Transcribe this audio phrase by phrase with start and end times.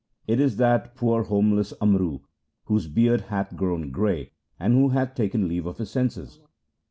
[0.25, 2.21] It is that poor homeless Amru
[2.65, 6.39] whose beard hath grown gray, and who hath taken leave of his senses.